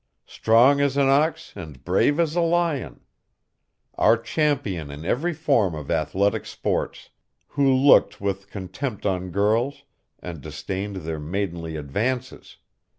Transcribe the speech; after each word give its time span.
Strong 0.25 0.81
as 0.81 0.97
an 0.97 1.09
ox 1.09 1.53
and 1.55 1.85
brave 1.85 2.19
as 2.19 2.35
a 2.35 2.41
lion! 2.41 3.01
Our 3.93 4.17
champion 4.17 4.89
in 4.89 5.05
every 5.05 5.31
form 5.31 5.75
of 5.75 5.91
athletic 5.91 6.47
sports! 6.47 7.11
Who 7.49 7.71
looked 7.71 8.19
with 8.19 8.49
contempt 8.49 9.05
on 9.05 9.29
girls 9.29 9.83
and 10.17 10.41
disdained 10.41 10.95
their 11.05 11.19
maidenly 11.19 11.75
advances! 11.75 12.57